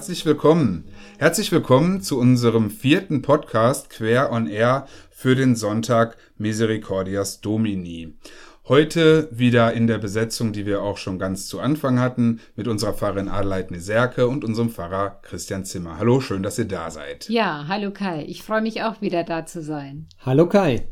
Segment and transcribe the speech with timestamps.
[0.00, 0.88] Herzlich willkommen.
[1.18, 8.14] Herzlich willkommen zu unserem vierten Podcast Quer on Air für den Sonntag Misericordias Domini.
[8.66, 12.94] Heute wieder in der Besetzung, die wir auch schon ganz zu Anfang hatten, mit unserer
[12.94, 15.98] Pfarrerin Adelheid Neserke und unserem Pfarrer Christian Zimmer.
[15.98, 17.28] Hallo, schön, dass ihr da seid.
[17.28, 18.24] Ja, hallo Kai.
[18.26, 20.06] Ich freue mich auch wieder da zu sein.
[20.24, 20.88] Hallo Kai.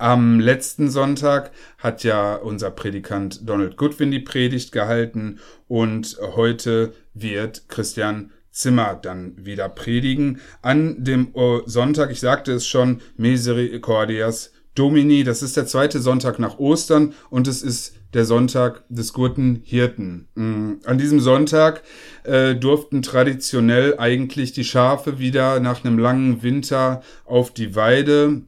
[0.00, 7.68] Am letzten Sonntag hat ja unser Predikant Donald Goodwin die Predigt gehalten und heute wird
[7.68, 10.40] Christian Zimmer dann wieder predigen.
[10.62, 11.32] An dem
[11.66, 17.48] Sonntag, ich sagte es schon, Misericordias Domini, das ist der zweite Sonntag nach Ostern und
[17.48, 20.28] es ist der Sonntag des guten Hirten.
[20.34, 21.82] Mm, an diesem Sonntag
[22.24, 28.42] äh, durften traditionell eigentlich die Schafe wieder nach einem langen Winter auf die Weide.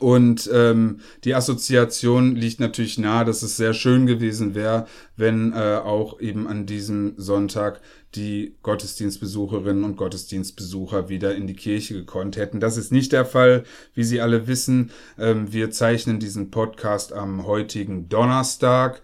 [0.00, 5.80] Und ähm, die Assoziation liegt natürlich nahe, dass es sehr schön gewesen wäre, wenn äh,
[5.82, 7.80] auch eben an diesem Sonntag
[8.14, 12.60] die Gottesdienstbesucherinnen und Gottesdienstbesucher wieder in die Kirche gekonnt hätten.
[12.60, 14.90] Das ist nicht der Fall, wie Sie alle wissen.
[15.18, 19.02] Ähm, wir zeichnen diesen Podcast am heutigen Donnerstag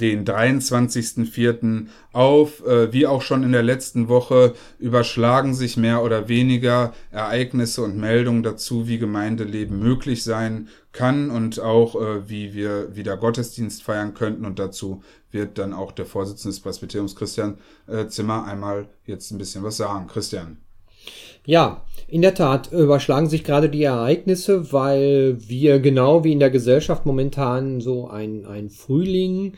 [0.00, 1.86] den 23.04.
[2.12, 2.64] auf.
[2.66, 7.96] Äh, wie auch schon in der letzten Woche überschlagen sich mehr oder weniger Ereignisse und
[7.96, 14.14] Meldungen dazu, wie Gemeindeleben möglich sein kann und auch äh, wie wir wieder Gottesdienst feiern
[14.14, 14.44] könnten.
[14.44, 19.38] Und dazu wird dann auch der Vorsitzende des Presbyteriums Christian äh, Zimmer einmal jetzt ein
[19.38, 20.06] bisschen was sagen.
[20.06, 20.58] Christian.
[21.46, 26.50] Ja, in der Tat überschlagen sich gerade die Ereignisse, weil wir genau wie in der
[26.50, 29.56] Gesellschaft momentan so ein, ein Frühling äh,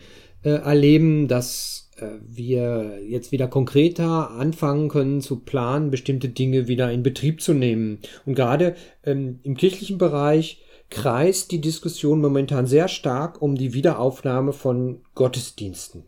[0.51, 7.03] erleben, dass äh, wir jetzt wieder konkreter anfangen können zu planen, bestimmte Dinge wieder in
[7.03, 8.01] Betrieb zu nehmen.
[8.25, 14.53] Und gerade ähm, im kirchlichen Bereich kreist die Diskussion momentan sehr stark um die Wiederaufnahme
[14.53, 16.05] von Gottesdiensten.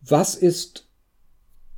[0.00, 0.88] Was ist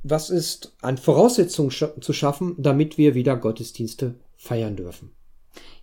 [0.03, 5.11] was ist an Voraussetzungen zu schaffen, damit wir wieder Gottesdienste feiern dürfen?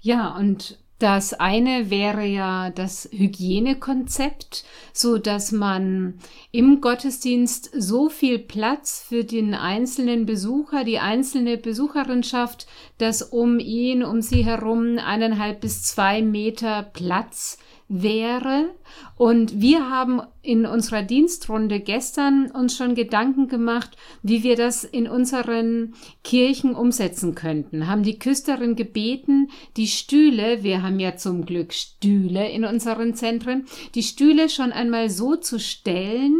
[0.01, 6.19] Ja, und das eine wäre ja das Hygienekonzept, so dass man
[6.51, 12.67] im Gottesdienst so viel Platz für den einzelnen Besucher, die einzelne Besucherin schafft,
[12.99, 17.59] dass um ihn, um sie herum eineinhalb bis zwei Meter Platz
[17.89, 18.75] wäre.
[19.17, 25.09] Und wir haben in unserer Dienstrunde gestern uns schon Gedanken gemacht, wie wir das in
[25.09, 27.87] unseren Kirchen umsetzen könnten.
[27.87, 33.65] Haben die Küsterin gebeten, die Stühle, wir haben ja zum Glück Stühle in unseren Zentren,
[33.95, 36.37] die Stühle schon einmal so zu stellen,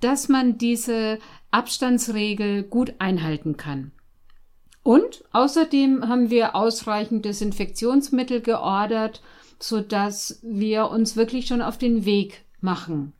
[0.00, 1.18] dass man diese
[1.50, 3.92] Abstandsregel gut einhalten kann.
[4.82, 9.20] Und außerdem haben wir ausreichend Desinfektionsmittel geordert
[9.62, 13.12] so dass wir uns wirklich schon auf den Weg machen.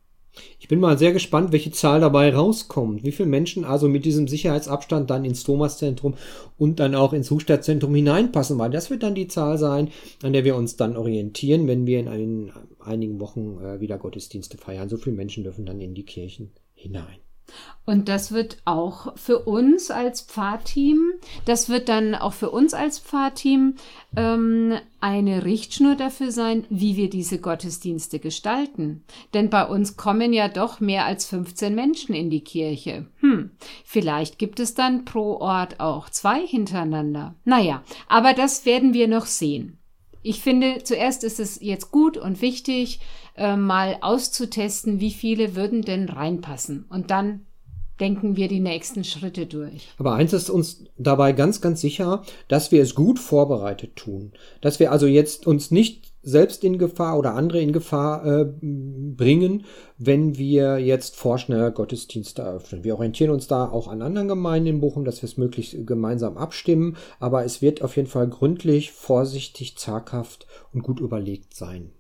[0.58, 3.04] Ich bin mal sehr gespannt, welche Zahl dabei rauskommt.
[3.04, 6.14] Wie viele Menschen also mit diesem Sicherheitsabstand dann ins Thomaszentrum
[6.56, 9.90] und dann auch ins Hustadtzentrum hineinpassen, weil das wird dann die Zahl sein,
[10.22, 14.56] an der wir uns dann orientieren, wenn wir in ein, einigen Wochen äh, wieder Gottesdienste
[14.56, 14.88] feiern.
[14.88, 17.18] So viele Menschen dürfen dann in die Kirchen hinein.
[17.86, 21.12] Und das wird auch für uns als Pfarrteam,
[21.44, 23.74] das wird dann auch für uns als Pfarrteam
[24.16, 29.02] ähm, eine Richtschnur dafür sein, wie wir diese Gottesdienste gestalten.
[29.34, 33.06] Denn bei uns kommen ja doch mehr als 15 Menschen in die Kirche.
[33.20, 33.50] Hm,
[33.84, 37.34] vielleicht gibt es dann pro Ort auch zwei hintereinander.
[37.44, 39.78] Naja, aber das werden wir noch sehen.
[40.22, 43.00] Ich finde, zuerst ist es jetzt gut und wichtig,
[43.36, 46.84] äh, mal auszutesten, wie viele würden denn reinpassen.
[46.90, 47.46] Und dann
[48.00, 49.88] denken wir die nächsten Schritte durch.
[49.98, 54.32] Aber eins ist uns dabei ganz, ganz sicher, dass wir es gut vorbereitet tun.
[54.60, 59.64] Dass wir also jetzt uns nicht selbst in Gefahr oder andere in Gefahr äh, bringen,
[59.96, 62.84] wenn wir jetzt vorschnell Gottesdienste eröffnen.
[62.84, 66.36] Wir orientieren uns da auch an anderen Gemeinden in Bochum, dass wir es möglichst gemeinsam
[66.36, 71.92] abstimmen, aber es wird auf jeden Fall gründlich, vorsichtig, zaghaft und gut überlegt sein.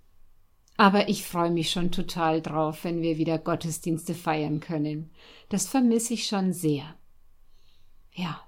[0.80, 5.10] Aber ich freue mich schon total drauf, wenn wir wieder Gottesdienste feiern können.
[5.50, 6.94] Das vermisse ich schon sehr.
[8.14, 8.40] Ja.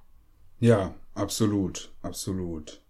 [0.59, 2.81] Ja, absolut, absolut.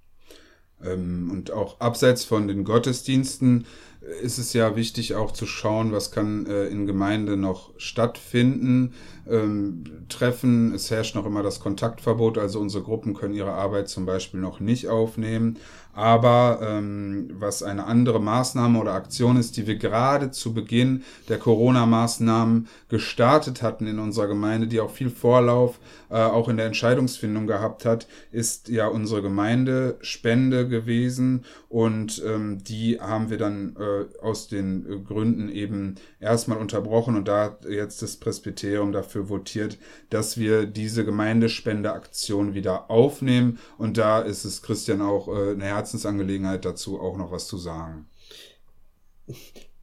[0.80, 3.66] Ähm, und auch abseits von den Gottesdiensten
[4.00, 8.94] äh, ist es ja wichtig auch zu schauen, was kann äh, in Gemeinde noch stattfinden.
[9.28, 14.06] Ähm, Treffen, es herrscht noch immer das Kontaktverbot, also unsere Gruppen können ihre Arbeit zum
[14.06, 15.58] Beispiel noch nicht aufnehmen.
[15.94, 21.38] Aber ähm, was eine andere Maßnahme oder Aktion ist, die wir gerade zu Beginn der
[21.38, 25.78] Corona-Maßnahmen gestartet hatten in unserer Gemeinde, die auch viel Vorlauf
[26.08, 33.00] äh, auch in der Entscheidungsfindung gehabt hat, ist ja unsere Gemeindespende gewesen und ähm, die
[33.00, 38.18] haben wir dann äh, aus den Gründen eben erstmal unterbrochen und da hat jetzt das
[38.18, 39.78] Presbyterium dafür votiert,
[40.10, 46.66] dass wir diese Gemeindespendeaktion wieder aufnehmen und da ist es Christian auch äh, eine Herzensangelegenheit
[46.66, 48.06] dazu auch noch was zu sagen.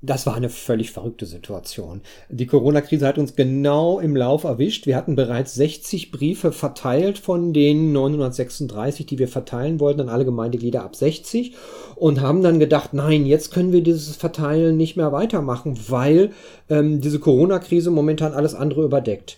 [0.01, 1.99] Das war eine völlig verrückte Situation.
[2.29, 4.85] Die Corona-Krise hat uns genau im Lauf erwischt.
[4.85, 10.23] Wir hatten bereits 60 Briefe verteilt von den 936, die wir verteilen wollten an alle
[10.23, 11.53] Gemeindeglieder ab 60
[11.97, 16.31] und haben dann gedacht, nein, jetzt können wir dieses Verteilen nicht mehr weitermachen, weil
[16.69, 19.37] ähm, diese Corona-Krise momentan alles andere überdeckt.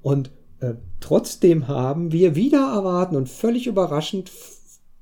[0.00, 0.30] Und
[0.60, 4.30] äh, trotzdem haben wir wieder erwarten und völlig überraschend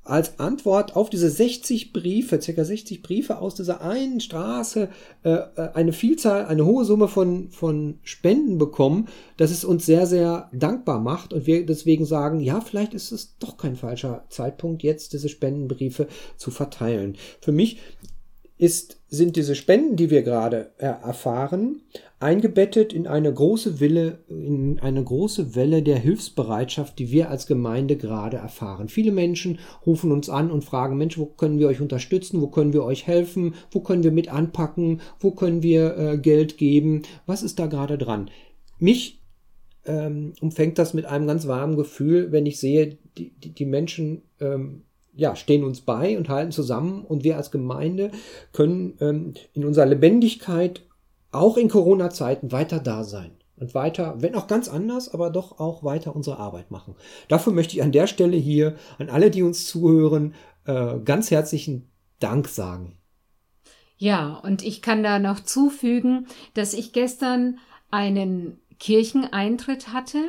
[0.09, 4.89] als Antwort auf diese 60 Briefe, circa 60 Briefe aus dieser einen Straße,
[5.23, 9.07] äh, äh, eine Vielzahl, eine hohe Summe von, von Spenden bekommen,
[9.37, 13.37] dass es uns sehr, sehr dankbar macht und wir deswegen sagen, ja, vielleicht ist es
[13.37, 16.07] doch kein falscher Zeitpunkt, jetzt diese Spendenbriefe
[16.37, 17.15] zu verteilen.
[17.41, 17.77] Für mich
[18.59, 21.81] ist, sind diese Spenden, die wir gerade äh, erfahren,
[22.19, 27.95] eingebettet in eine große Welle, in eine große Welle der Hilfsbereitschaft, die wir als Gemeinde
[27.95, 28.89] gerade erfahren.
[28.89, 32.41] Viele Menschen rufen uns an und fragen, Mensch, wo können wir euch unterstützen?
[32.41, 33.55] Wo können wir euch helfen?
[33.71, 34.99] Wo können wir mit anpacken?
[35.21, 37.03] Wo können wir äh, Geld geben?
[37.25, 38.29] Was ist da gerade dran?
[38.77, 39.21] Mich
[39.85, 44.23] ähm, umfängt das mit einem ganz warmen Gefühl, wenn ich sehe, die, die, die Menschen
[44.41, 44.83] ähm,
[45.15, 48.11] ja, stehen uns bei und halten zusammen und wir als Gemeinde
[48.53, 50.81] können ähm, in unserer Lebendigkeit
[51.31, 55.83] auch in Corona-Zeiten weiter da sein und weiter, wenn auch ganz anders, aber doch auch
[55.83, 56.95] weiter unsere Arbeit machen.
[57.27, 60.33] Dafür möchte ich an der Stelle hier an alle, die uns zuhören,
[60.65, 61.89] äh, ganz herzlichen
[62.19, 62.97] Dank sagen.
[63.97, 67.57] Ja, und ich kann da noch zufügen, dass ich gestern
[67.91, 70.19] einen Kircheneintritt hatte.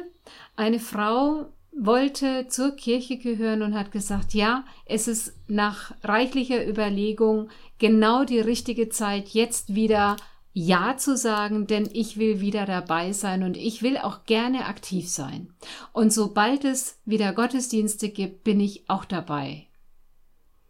[0.57, 7.49] Eine Frau wollte zur Kirche gehören und hat gesagt, ja, es ist nach reichlicher Überlegung
[7.79, 10.17] genau die richtige Zeit, jetzt wieder
[10.53, 15.09] Ja zu sagen, denn ich will wieder dabei sein und ich will auch gerne aktiv
[15.09, 15.53] sein.
[15.93, 19.67] Und sobald es wieder Gottesdienste gibt, bin ich auch dabei.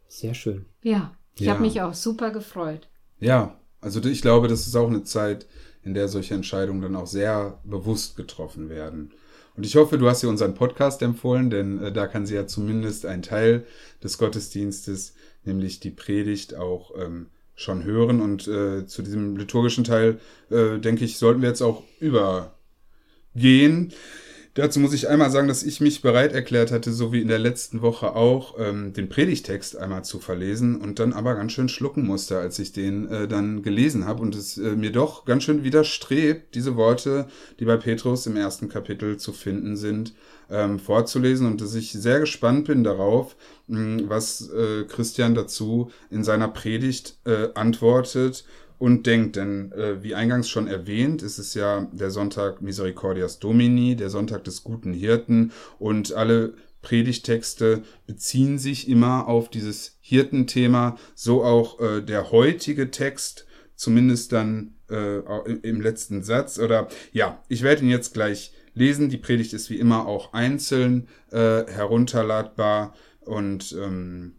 [0.07, 0.67] Sehr schön.
[0.83, 1.53] Ja, ich ja.
[1.53, 2.89] habe mich auch super gefreut.
[3.19, 5.47] Ja, also ich glaube, das ist auch eine Zeit,
[5.83, 9.13] in der solche Entscheidungen dann auch sehr bewusst getroffen werden.
[9.61, 12.47] Und ich hoffe, du hast ihr unseren Podcast empfohlen, denn äh, da kann sie ja
[12.47, 13.67] zumindest einen Teil
[14.03, 15.13] des Gottesdienstes,
[15.45, 18.23] nämlich die Predigt, auch ähm, schon hören.
[18.23, 20.19] Und äh, zu diesem liturgischen Teil,
[20.49, 23.93] äh, denke ich, sollten wir jetzt auch übergehen.
[24.55, 27.39] Dazu muss ich einmal sagen, dass ich mich bereit erklärt hatte, so wie in der
[27.39, 32.05] letzten Woche auch, ähm, den Predigtext einmal zu verlesen und dann aber ganz schön schlucken
[32.05, 35.63] musste, als ich den äh, dann gelesen habe und es äh, mir doch ganz schön
[35.63, 37.29] widerstrebt, diese Worte,
[37.61, 40.15] die bei Petrus im ersten Kapitel zu finden sind,
[40.51, 43.37] ähm, vorzulesen und dass ich sehr gespannt bin darauf,
[43.69, 48.45] mh, was äh, Christian dazu in seiner Predigt äh, antwortet
[48.81, 49.37] und denkt.
[49.37, 54.43] Denn äh, wie eingangs schon erwähnt, ist es ja der Sonntag Misericordias Domini, der Sonntag
[54.43, 62.01] des guten Hirten und alle Predigtexte beziehen sich immer auf dieses Hirtenthema, so auch äh,
[62.01, 63.47] der heutige Text,
[63.77, 65.19] zumindest dann äh,
[65.63, 66.59] im letzten Satz.
[66.59, 69.11] Oder ja, ich werde ihn jetzt gleich lesen.
[69.11, 74.37] Die Predigt ist wie immer auch einzeln äh, herunterladbar und ähm,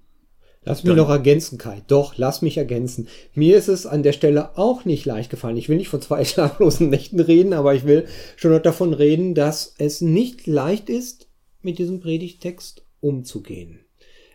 [0.63, 1.82] Lass mich noch ergänzen, Kai.
[1.88, 3.08] Doch, lass mich ergänzen.
[3.34, 5.58] Mir ist es an der Stelle auch nicht leicht gefallen.
[5.58, 9.34] Ich will nicht von zwei schlaflosen Nächten reden, aber ich will schon noch davon reden,
[9.34, 11.27] dass es nicht leicht ist,
[11.62, 13.80] mit diesem Predigtext umzugehen.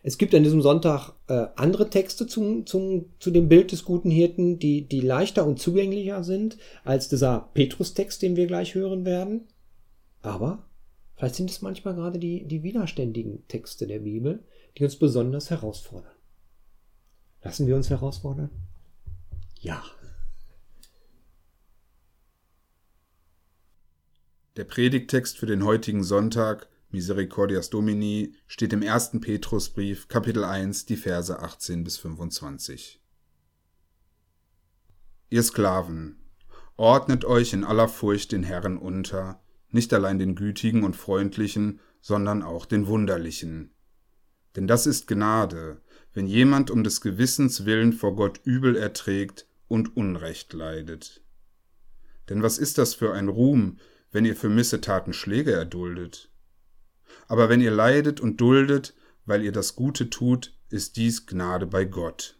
[0.02, 4.10] Es gibt an diesem Sonntag äh, andere Texte zum, zum, zu dem Bild des guten
[4.10, 9.46] Hirten, die, die leichter und zugänglicher sind als dieser Petrus-Text, den wir gleich hören werden.
[10.22, 10.64] Aber
[11.14, 14.44] vielleicht sind es manchmal gerade die, die widerständigen Texte der Bibel,
[14.76, 16.15] die uns besonders herausfordern.
[17.46, 18.50] Lassen wir uns herausfordern?
[19.60, 19.84] Ja.
[24.56, 30.96] Der Predigtext für den heutigen Sonntag, Misericordias Domini, steht im ersten Petrusbrief, Kapitel 1, die
[30.96, 33.00] Verse 18 bis 25.
[35.30, 36.18] Ihr Sklaven,
[36.76, 42.42] ordnet euch in aller Furcht den Herren unter, nicht allein den Gütigen und Freundlichen, sondern
[42.42, 43.72] auch den Wunderlichen.
[44.56, 45.80] Denn das ist Gnade,
[46.16, 51.20] wenn jemand um des Gewissens willen vor Gott Übel erträgt und Unrecht leidet.
[52.30, 53.76] Denn was ist das für ein Ruhm,
[54.12, 56.30] wenn ihr für Missetaten Schläge erduldet?
[57.28, 58.94] Aber wenn ihr leidet und duldet,
[59.26, 62.38] weil ihr das Gute tut, ist dies Gnade bei Gott.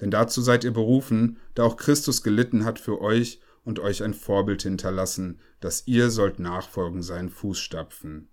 [0.00, 4.14] Denn dazu seid ihr berufen, da auch Christus gelitten hat für euch und euch ein
[4.14, 8.30] Vorbild hinterlassen, dass ihr sollt nachfolgen seinen Fußstapfen.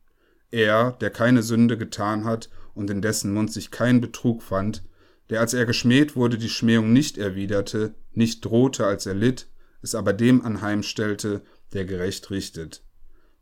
[0.49, 4.83] Er, der keine Sünde getan hat und in dessen Mund sich kein Betrug fand,
[5.29, 9.47] der als er geschmäht wurde die Schmähung nicht erwiderte, nicht drohte, als er litt,
[9.81, 11.41] es aber dem anheimstellte,
[11.73, 12.83] der gerecht richtet,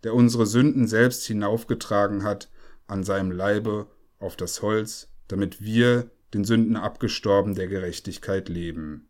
[0.04, 2.50] der unsere Sünden selbst hinaufgetragen hat
[2.88, 3.88] an seinem Leibe
[4.20, 9.10] auf das Holz, damit wir, den Sünden abgestorben, der Gerechtigkeit leben.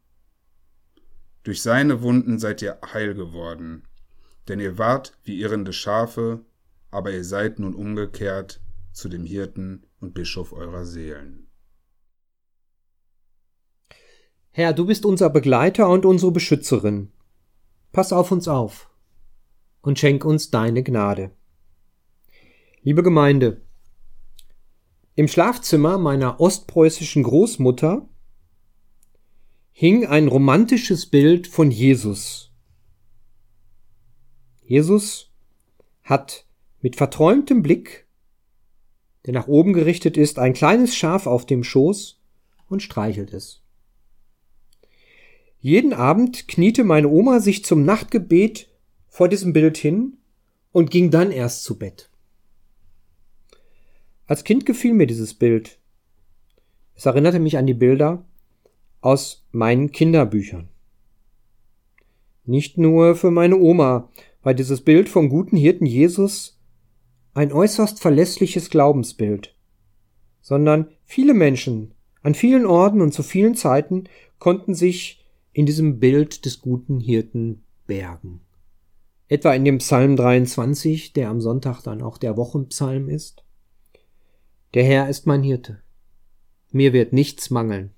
[1.43, 3.83] Durch seine Wunden seid ihr heil geworden,
[4.47, 6.43] denn ihr wart wie irrende Schafe,
[6.91, 8.61] aber ihr seid nun umgekehrt
[8.93, 11.47] zu dem Hirten und Bischof eurer Seelen.
[14.51, 17.11] Herr, du bist unser Begleiter und unsere Beschützerin.
[17.91, 18.89] Pass auf uns auf
[19.81, 21.31] und schenk uns deine Gnade.
[22.83, 23.61] Liebe Gemeinde,
[25.15, 28.09] im Schlafzimmer meiner ostpreußischen Großmutter
[29.71, 32.51] hing ein romantisches Bild von Jesus.
[34.61, 35.31] Jesus
[36.03, 36.47] hat
[36.81, 38.02] mit verträumtem Blick,
[39.25, 42.19] der nach oben gerichtet ist, ein kleines Schaf auf dem Schoß
[42.67, 43.61] und streichelt es.
[45.59, 48.69] Jeden Abend kniete meine Oma sich zum Nachtgebet
[49.07, 50.17] vor diesem Bild hin
[50.71, 52.09] und ging dann erst zu Bett.
[54.25, 55.77] Als Kind gefiel mir dieses Bild.
[56.95, 58.25] Es erinnerte mich an die Bilder
[58.99, 60.69] aus meinen Kinderbüchern.
[62.45, 64.09] Nicht nur für meine Oma
[64.41, 66.59] war dieses Bild vom guten Hirten Jesus
[67.33, 69.55] ein äußerst verlässliches Glaubensbild,
[70.41, 74.05] sondern viele Menschen an vielen Orten und zu vielen Zeiten
[74.39, 78.41] konnten sich in diesem Bild des guten Hirten bergen.
[79.27, 83.43] Etwa in dem Psalm 23, der am Sonntag dann auch der Wochenpsalm ist.
[84.73, 85.81] Der Herr ist mein Hirte.
[86.71, 87.93] Mir wird nichts mangeln.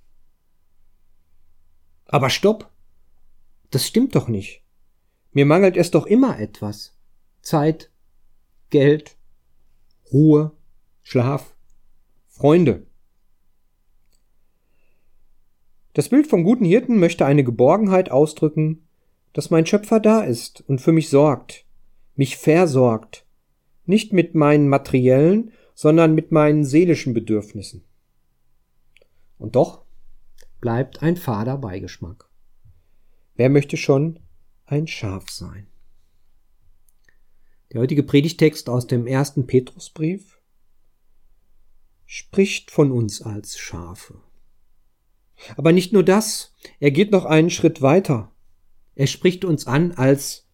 [2.06, 2.70] Aber stopp!
[3.72, 4.63] Das stimmt doch nicht.
[5.32, 6.96] Mir mangelt es doch immer etwas.
[7.42, 7.92] Zeit,
[8.70, 9.18] Geld,
[10.12, 10.52] Ruhe,
[11.02, 11.56] Schlaf,
[12.28, 12.86] Freunde.
[15.94, 18.88] Das Bild vom guten Hirten möchte eine Geborgenheit ausdrücken,
[19.34, 21.66] dass mein Schöpfer da ist und für mich sorgt,
[22.16, 23.26] mich versorgt,
[23.86, 27.84] nicht mit meinen materiellen, sondern mit meinen seelischen Bedürfnissen.
[29.38, 29.86] Und doch
[30.62, 32.30] bleibt ein fader Beigeschmack.
[33.36, 34.20] Wer möchte schon
[34.66, 35.68] ein Schaf sein?
[37.72, 40.40] Der heutige Predigtext aus dem ersten Petrusbrief
[42.06, 44.22] spricht von uns als Schafe.
[45.58, 48.32] Aber nicht nur das, er geht noch einen Schritt weiter.
[48.96, 50.48] Er spricht uns an als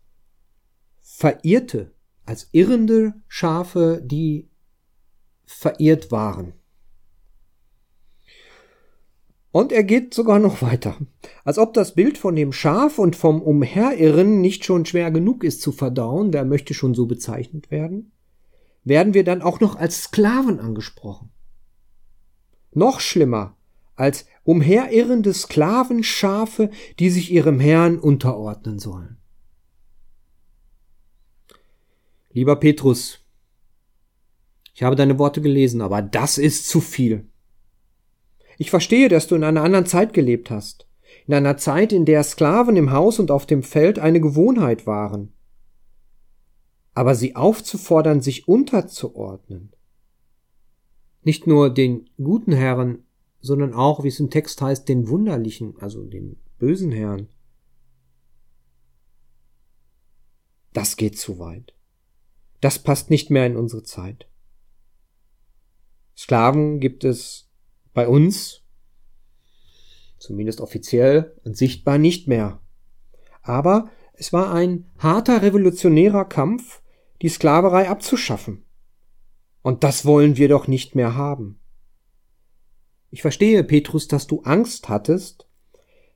[1.00, 1.94] verirrte,
[2.25, 4.50] als irrende Schafe, die
[5.46, 6.53] verirrt waren.
[9.51, 10.98] Und er geht sogar noch weiter.
[11.43, 15.62] Als ob das Bild von dem Schaf und vom Umherirren nicht schon schwer genug ist
[15.62, 18.13] zu verdauen, der möchte schon so bezeichnet werden,
[18.84, 21.31] werden wir dann auch noch als Sklaven angesprochen.
[22.74, 23.58] Noch schlimmer
[23.96, 29.17] als umherirrende Sklavenschafe, die sich ihrem Herrn unterordnen sollen.
[32.31, 33.20] Lieber Petrus,
[34.74, 37.27] ich habe deine Worte gelesen, aber das ist zu viel.
[38.62, 40.88] Ich verstehe, dass du in einer anderen Zeit gelebt hast.
[41.25, 45.34] In einer Zeit, in der Sklaven im Haus und auf dem Feld eine Gewohnheit waren.
[46.94, 49.72] Aber sie aufzufordern, sich unterzuordnen.
[51.24, 53.03] Nicht nur den guten Herren,
[53.39, 57.30] sondern auch, wie es im Text heißt, den wunderlichen, also den bösen Herren.
[60.72, 61.74] Das geht zu weit.
[62.60, 64.30] Das passt nicht mehr in unsere Zeit.
[66.15, 67.48] Sklaven gibt es
[67.93, 68.62] bei uns,
[70.17, 72.60] zumindest offiziell und sichtbar, nicht mehr.
[73.41, 76.81] Aber es war ein harter revolutionärer Kampf,
[77.21, 78.63] die Sklaverei abzuschaffen.
[79.62, 81.60] Und das wollen wir doch nicht mehr haben.
[83.10, 85.48] Ich verstehe, Petrus, dass du Angst hattest,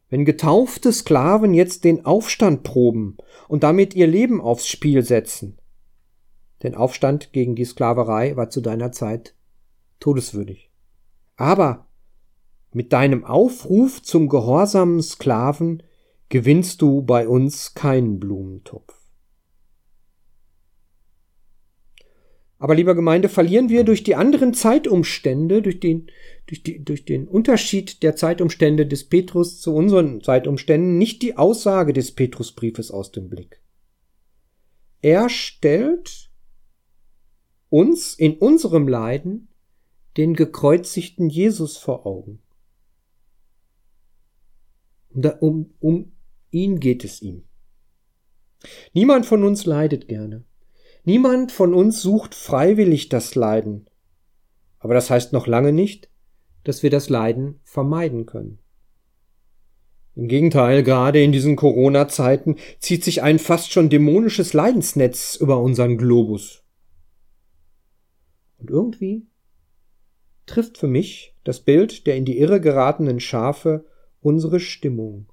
[0.10, 3.18] wenn getaufte Sklaven jetzt den Aufstand proben
[3.48, 5.58] und damit ihr Leben aufs Spiel setzen.
[6.64, 9.36] Denn Aufstand gegen die Sklaverei war zu deiner Zeit
[10.00, 10.72] todeswürdig.
[11.36, 11.88] Aber
[12.72, 15.84] mit deinem Aufruf zum gehorsamen Sklaven
[16.30, 18.94] gewinnst du bei uns keinen Blumentopf.
[22.58, 26.10] Aber lieber Gemeinde, verlieren wir durch die anderen Zeitumstände, durch den,
[26.48, 31.92] durch, die, durch den Unterschied der Zeitumstände des Petrus zu unseren Zeitumständen nicht die Aussage
[31.94, 33.62] des Petrusbriefes aus dem Blick.
[35.02, 36.32] Er stellt
[37.70, 39.50] uns in unserem Leiden
[40.18, 42.42] den gekreuzigten Jesus vor Augen.
[45.40, 46.12] Um, um
[46.52, 47.44] ihn geht es ihm.
[48.94, 50.44] Niemand von uns leidet gerne.
[51.04, 53.88] Niemand von uns sucht freiwillig das Leiden.
[54.80, 56.10] Aber das heißt noch lange nicht,
[56.64, 58.60] dass wir das Leiden vermeiden können.
[60.16, 65.98] Im Gegenteil, gerade in diesen Corona-Zeiten zieht sich ein fast schon dämonisches Leidensnetz über unseren
[65.98, 66.64] Globus.
[68.58, 69.28] Und irgendwie
[70.46, 73.86] trifft für mich das Bild der in die Irre geratenen Schafe
[74.22, 75.28] unsere Stimmung.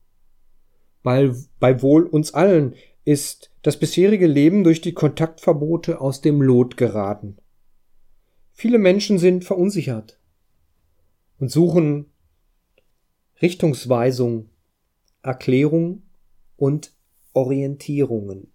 [1.02, 6.76] Weil bei wohl uns allen ist das bisherige Leben durch die Kontaktverbote aus dem Lot
[6.76, 7.38] geraten.
[8.52, 10.20] Viele Menschen sind verunsichert
[11.38, 12.06] und suchen
[13.40, 14.50] Richtungsweisung,
[15.22, 16.02] Erklärung
[16.56, 16.92] und
[17.32, 18.51] Orientierungen.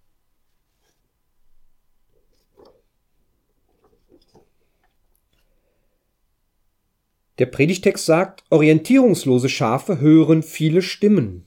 [7.38, 11.46] Der Predigtext sagt, orientierungslose Schafe hören viele Stimmen.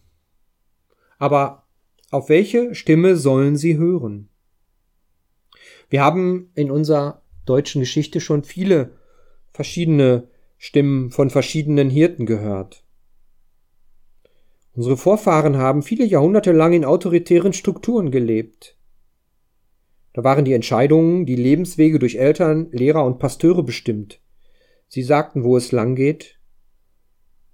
[1.18, 1.68] Aber
[2.12, 4.30] auf welche Stimme sollen sie hören?
[5.90, 8.94] Wir haben in unserer deutschen Geschichte schon viele
[9.52, 12.86] verschiedene Stimmen von verschiedenen Hirten gehört.
[14.74, 18.78] Unsere Vorfahren haben viele Jahrhunderte lang in autoritären Strukturen gelebt.
[20.14, 24.21] Da waren die Entscheidungen, die Lebenswege durch Eltern, Lehrer und Pasteure bestimmt.
[24.94, 26.38] Sie sagten, wo es lang geht,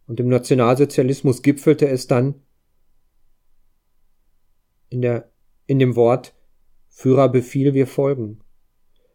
[0.08, 2.42] und im Nationalsozialismus gipfelte es dann
[4.90, 5.30] in der,
[5.68, 6.34] in dem Wort
[6.88, 8.40] Führerbefehl wir folgen.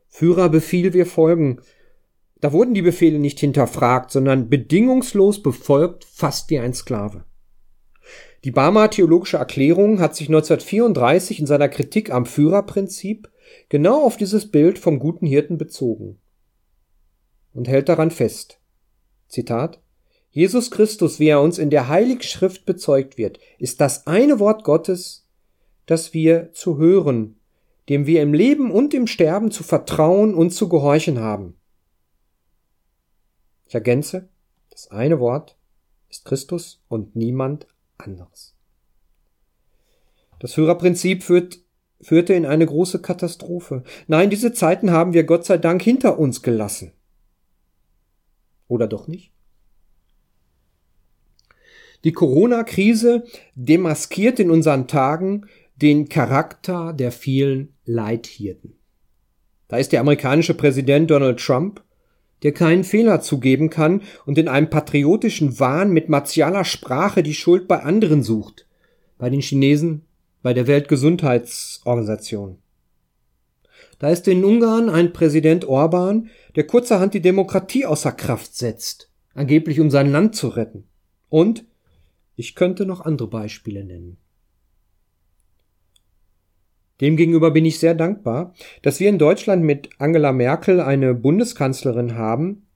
[0.07, 1.63] Führerbefehl wir folgen.
[2.41, 7.25] Da wurden die Befehle nicht hinterfragt, sondern bedingungslos befolgt, fast wie ein Sklave.
[8.45, 13.33] Die Barmer Theologische Erklärung hat sich 1934 in seiner Kritik am Führerprinzip
[13.69, 16.22] genau auf dieses Bild vom guten Hirten bezogen
[17.55, 18.59] und hält daran fest.
[19.29, 19.81] Zitat
[20.31, 24.65] Jesus Christus, wie er uns in der Heiligen Schrift bezeugt wird, ist das eine Wort
[24.65, 25.29] Gottes,
[25.85, 27.39] das wir zu hören,
[27.91, 31.59] dem wir im Leben und im Sterben zu vertrauen und zu gehorchen haben.
[33.67, 34.29] Ich ergänze,
[34.71, 35.59] das eine Wort
[36.09, 37.67] ist Christus und niemand
[37.99, 38.55] anderes.
[40.39, 41.59] Das Führerprinzip führt,
[42.01, 43.85] führte in eine große Katastrophe.
[44.07, 46.93] Nein, diese Zeiten haben wir Gott sei Dank hinter uns gelassen.
[48.73, 49.33] Oder doch nicht?
[52.05, 55.45] Die Corona-Krise demaskiert in unseren Tagen
[55.77, 58.79] den Charakter der vielen Leithirten.
[59.69, 61.85] Da ist der amerikanische Präsident Donald Trump,
[62.43, 67.69] der keinen Fehler zugeben kann und in einem patriotischen Wahn mit martialer Sprache die Schuld
[67.69, 68.67] bei anderen sucht,
[69.19, 70.07] bei den Chinesen,
[70.41, 72.62] bei der Weltgesundheitsorganisation.
[74.03, 79.79] Da ist in Ungarn ein Präsident Orban, der kurzerhand die Demokratie außer Kraft setzt, angeblich
[79.79, 80.89] um sein Land zu retten.
[81.29, 81.65] Und
[82.35, 84.17] ich könnte noch andere Beispiele nennen.
[87.01, 92.67] Demgegenüber bin ich sehr dankbar, dass wir in Deutschland mit Angela Merkel eine Bundeskanzlerin haben,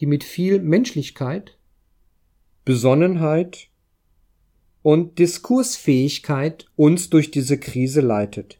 [0.00, 1.56] die mit viel Menschlichkeit,
[2.64, 3.68] Besonnenheit
[4.82, 8.58] und Diskursfähigkeit uns durch diese Krise leitet.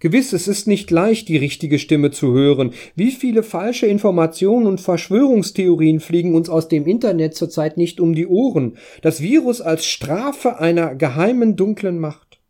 [0.00, 2.72] Gewiss, es ist nicht leicht, die richtige Stimme zu hören.
[2.94, 8.26] Wie viele falsche Informationen und Verschwörungstheorien fliegen uns aus dem Internet zurzeit nicht um die
[8.26, 8.78] Ohren.
[9.02, 12.40] Das Virus als Strafe einer geheimen dunklen Macht.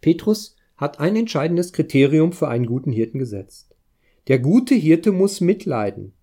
[0.00, 3.76] Petrus hat ein entscheidendes Kriterium für einen guten Hirten gesetzt.
[4.28, 6.14] Der gute Hirte muss mitleiden.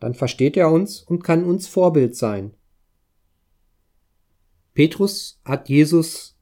[0.00, 2.54] Dann versteht er uns und kann uns Vorbild sein.
[4.72, 6.38] Petrus hat Jesus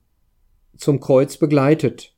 [0.76, 2.11] zum Kreuz begleitet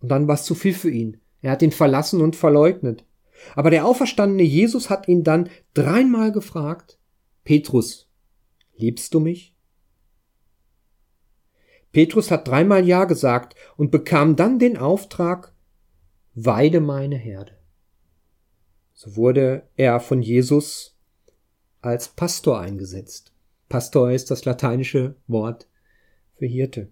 [0.00, 1.20] und dann war es zu viel für ihn.
[1.40, 3.04] Er hat ihn verlassen und verleugnet.
[3.54, 6.98] Aber der auferstandene Jesus hat ihn dann dreimal gefragt,
[7.44, 8.08] Petrus,
[8.76, 9.54] liebst du mich?
[11.92, 15.54] Petrus hat dreimal Ja gesagt und bekam dann den Auftrag,
[16.34, 17.56] weide meine Herde.
[18.92, 20.96] So wurde er von Jesus
[21.80, 23.32] als Pastor eingesetzt.
[23.68, 25.68] Pastor ist das lateinische Wort
[26.36, 26.90] für Hirte.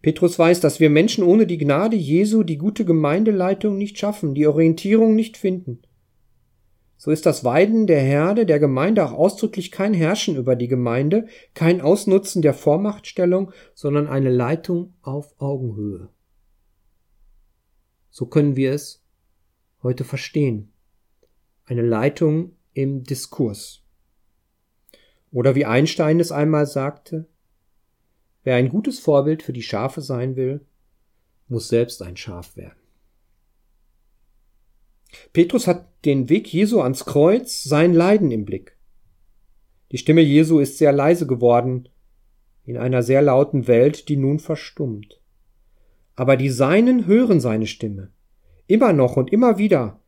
[0.00, 4.46] Petrus weiß, dass wir Menschen ohne die Gnade Jesu die gute Gemeindeleitung nicht schaffen, die
[4.46, 5.82] Orientierung nicht finden.
[6.96, 11.26] So ist das Weiden der Herde der Gemeinde auch ausdrücklich kein Herrschen über die Gemeinde,
[11.54, 16.08] kein Ausnutzen der Vormachtstellung, sondern eine Leitung auf Augenhöhe.
[18.10, 19.04] So können wir es
[19.82, 20.72] heute verstehen.
[21.64, 23.84] Eine Leitung im Diskurs.
[25.30, 27.28] Oder wie Einstein es einmal sagte,
[28.48, 30.62] Wer ein gutes Vorbild für die Schafe sein will,
[31.48, 32.80] muss selbst ein Schaf werden.
[35.34, 38.78] Petrus hat den Weg Jesu ans Kreuz, sein Leiden im Blick.
[39.92, 41.90] Die Stimme Jesu ist sehr leise geworden
[42.64, 45.20] in einer sehr lauten Welt, die nun verstummt.
[46.16, 48.12] Aber die Seinen hören seine Stimme.
[48.66, 50.00] Immer noch und immer wieder.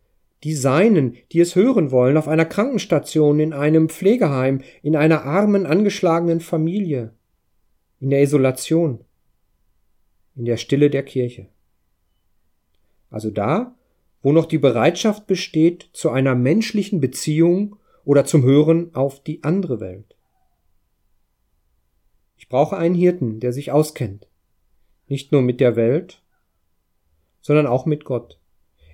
[0.45, 5.67] Die Seinen, die es hören wollen, auf einer Krankenstation, in einem Pflegeheim, in einer armen,
[5.67, 7.13] angeschlagenen Familie,
[8.01, 9.05] in der Isolation,
[10.35, 11.49] in der Stille der Kirche.
[13.11, 13.75] Also da,
[14.23, 19.81] wo noch die Bereitschaft besteht zu einer menschlichen Beziehung oder zum Hören auf die andere
[19.81, 20.17] Welt.
[22.37, 24.29] Ich brauche einen Hirten, der sich auskennt,
[25.07, 26.23] nicht nur mit der Welt,
[27.41, 28.39] sondern auch mit Gott.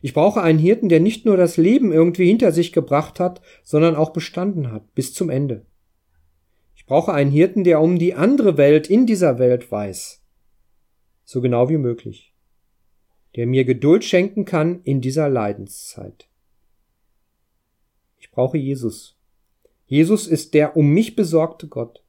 [0.02, 3.96] Ich brauche einen Hirten, der nicht nur das Leben irgendwie hinter sich gebracht hat, sondern
[3.96, 5.64] auch bestanden hat, bis zum Ende.
[6.86, 10.22] Ich brauche einen Hirten, der um die andere Welt in dieser Welt weiß,
[11.24, 12.32] so genau wie möglich
[13.36, 16.28] der mir Geduld schenken kann in dieser Leidenszeit.
[18.18, 19.18] Ich brauche Jesus.
[19.84, 22.02] Jesus ist der um mich besorgte Gott,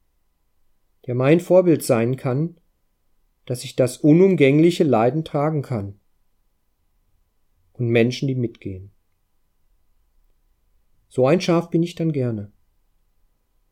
[1.06, 2.58] der mein Vorbild sein kann,
[3.44, 6.00] dass ich das unumgängliche Leiden tragen kann.
[7.74, 8.90] Und Menschen, die mitgehen.
[11.08, 12.52] So ein Schaf bin ich dann gerne.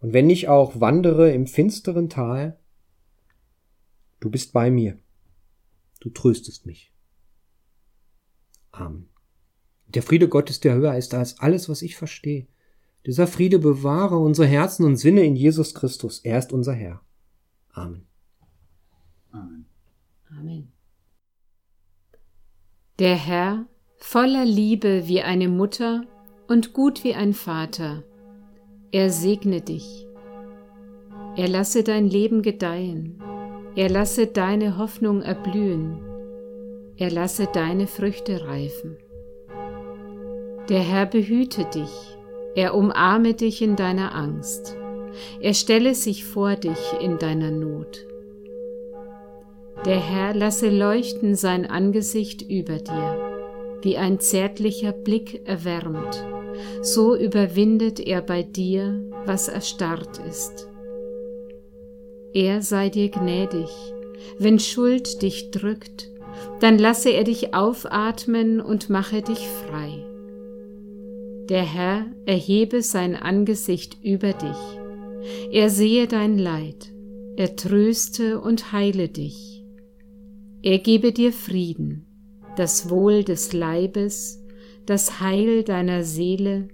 [0.01, 2.59] Und wenn ich auch wandere im finsteren Tal,
[4.21, 4.99] du bist bei mir.
[6.01, 6.93] Du tröstest mich.
[8.71, 9.09] Amen.
[9.89, 12.47] Der Friede Gottes, der höher ist als alles, was ich verstehe.
[13.07, 16.19] Dieser Friede bewahre unsere Herzen und Sinne in Jesus Christus.
[16.21, 17.01] Er ist unser Herr.
[17.71, 18.07] Amen.
[19.31, 19.67] Amen.
[20.29, 20.73] Amen.
[22.99, 23.67] Der Herr,
[23.99, 26.05] voller Liebe wie eine Mutter
[26.49, 28.03] und gut wie ein Vater,
[28.92, 30.07] er segne dich.
[31.37, 33.22] Er lasse dein Leben gedeihen.
[33.75, 36.01] Er lasse deine Hoffnung erblühen
[36.99, 38.96] er lasse deine Früchte reifen.
[40.68, 42.16] Der Herr behüte dich,
[42.55, 44.77] er umarme dich in deiner Angst,
[45.40, 48.07] er stelle sich vor dich in deiner Not.
[49.85, 53.18] Der Herr lasse leuchten sein Angesicht über dir,
[53.83, 56.27] wie ein zärtlicher Blick erwärmt,
[56.83, 60.69] so überwindet er bei dir, was erstarrt ist.
[62.33, 63.71] Er sei dir gnädig,
[64.38, 66.11] wenn Schuld dich drückt,
[66.61, 70.05] dann lasse er dich aufatmen und mache dich frei.
[71.49, 74.79] Der Herr erhebe sein Angesicht über dich,
[75.51, 76.92] er sehe dein Leid,
[77.37, 79.64] er tröste und heile dich.
[80.62, 82.07] Er gebe dir Frieden,
[82.57, 84.42] das Wohl des Leibes,
[84.87, 86.68] das Heil deiner Seele,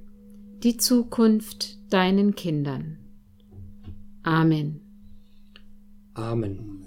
[0.63, 2.99] die Zukunft deinen Kindern.
[4.23, 4.81] Amen.
[6.15, 6.82] Amen.